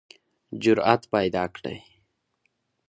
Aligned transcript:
جرئت 0.61 1.01
پیداکړئ 1.13 1.79